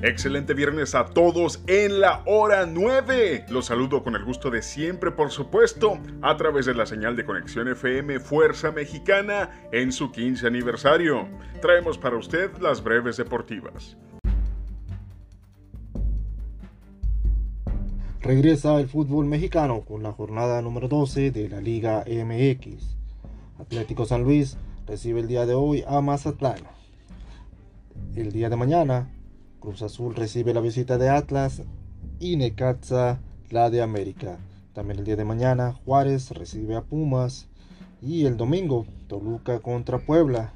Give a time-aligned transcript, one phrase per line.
[0.00, 3.46] Excelente viernes a todos en la hora 9.
[3.50, 7.24] Los saludo con el gusto de siempre, por supuesto, a través de la señal de
[7.24, 11.26] conexión FM Fuerza Mexicana en su 15 aniversario.
[11.60, 13.96] Traemos para usted las breves deportivas.
[18.20, 22.94] Regresa el fútbol mexicano con la jornada número 12 de la Liga MX.
[23.58, 26.60] Atlético San Luis recibe el día de hoy a Mazatlán.
[28.14, 29.10] El día de mañana
[29.60, 31.62] Cruz Azul recibe la visita de Atlas
[32.20, 34.38] y Necaxa la de América.
[34.72, 37.48] También el día de mañana Juárez recibe a Pumas
[38.00, 40.52] y el domingo Toluca contra Puebla,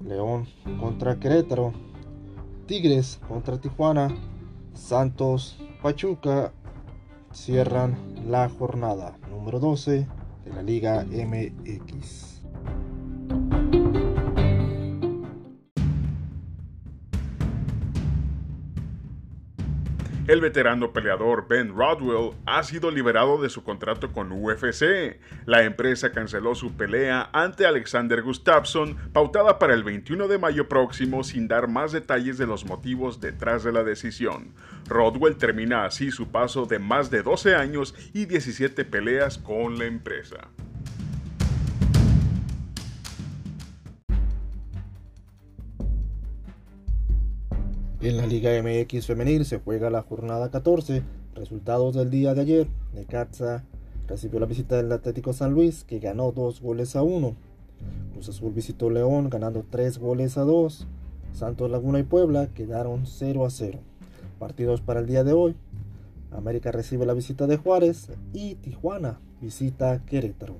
[0.00, 0.46] León
[0.80, 1.72] contra Querétaro,
[2.66, 4.16] Tigres contra Tijuana,
[4.74, 6.52] Santos, Pachuca
[7.32, 7.96] cierran
[8.28, 10.06] la jornada número 12
[10.44, 12.35] de la Liga MX.
[20.26, 25.20] El veterano peleador Ben Rodwell ha sido liberado de su contrato con UFC.
[25.44, 31.22] La empresa canceló su pelea ante Alexander Gustafsson, pautada para el 21 de mayo próximo,
[31.22, 34.52] sin dar más detalles de los motivos detrás de la decisión.
[34.88, 39.84] Rodwell termina así su paso de más de 12 años y 17 peleas con la
[39.84, 40.48] empresa.
[48.08, 51.02] En la Liga MX femenil se juega la jornada 14.
[51.34, 52.68] Resultados del día de ayer.
[52.94, 53.64] Necaxa
[54.06, 57.34] recibió la visita del Atlético San Luis que ganó 2 goles a 1.
[58.12, 60.86] Cruz Azul visitó León ganando 3 goles a 2.
[61.32, 63.80] Santos Laguna y Puebla quedaron 0 a 0.
[64.38, 65.56] Partidos para el día de hoy.
[66.30, 70.58] América recibe la visita de Juárez y Tijuana visita Querétaro.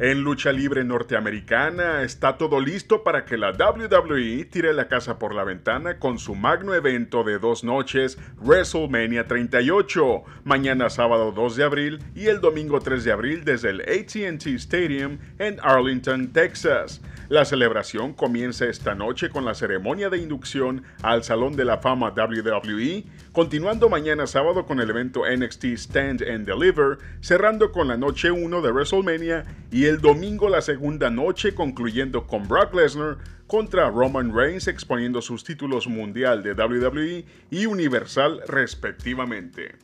[0.00, 5.34] En lucha libre norteamericana está todo listo para que la WWE tire la casa por
[5.34, 11.64] la ventana con su magno evento de dos noches, WrestleMania 38, mañana sábado 2 de
[11.64, 17.02] abril y el domingo 3 de abril desde el ATT Stadium en Arlington, Texas.
[17.28, 22.14] La celebración comienza esta noche con la ceremonia de inducción al Salón de la Fama
[22.16, 28.30] WWE, continuando mañana sábado con el evento NXT Stand and Deliver, cerrando con la noche
[28.30, 34.34] 1 de WrestleMania y el domingo la segunda noche concluyendo con Brock Lesnar contra Roman
[34.34, 39.76] Reigns exponiendo sus títulos mundial de WWE y Universal respectivamente.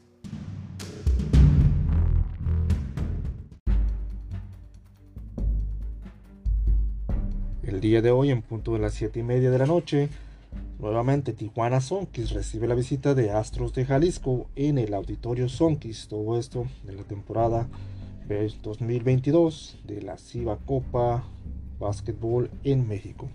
[7.74, 10.08] El día de hoy, en punto de las 7 y media de la noche,
[10.78, 16.06] nuevamente Tijuana Sonkis recibe la visita de Astros de Jalisco en el Auditorio Sonkis.
[16.06, 17.66] Todo esto de la temporada
[18.62, 21.24] 2022 de la CIVA Copa
[21.80, 23.28] Básquetbol en México.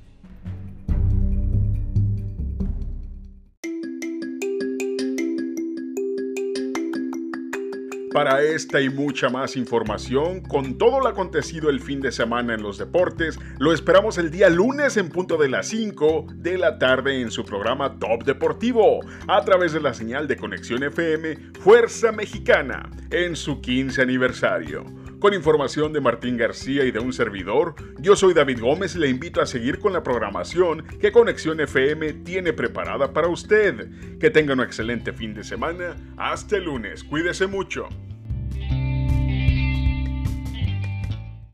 [8.12, 12.64] Para esta y mucha más información, con todo lo acontecido el fin de semana en
[12.64, 17.22] los deportes, lo esperamos el día lunes en punto de las 5 de la tarde
[17.22, 22.90] en su programa Top Deportivo, a través de la señal de Conexión FM Fuerza Mexicana,
[23.12, 24.86] en su 15 aniversario.
[25.20, 29.10] Con información de Martín García y de un servidor, yo soy David Gómez y le
[29.10, 33.90] invito a seguir con la programación que Conexión FM tiene preparada para usted.
[34.18, 35.98] Que tenga un excelente fin de semana.
[36.16, 37.04] Hasta el lunes.
[37.04, 37.90] Cuídese mucho.